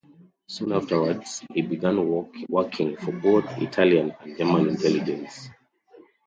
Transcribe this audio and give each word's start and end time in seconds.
Soon 0.47 0.71
afterwards 0.71 1.45
he 1.53 1.61
began 1.61 1.97
working 2.49 2.97
for 2.97 3.11
both 3.11 3.45
Italian 3.61 4.11
and 4.23 4.35
German 4.35 4.69
intelligence. 4.69 5.49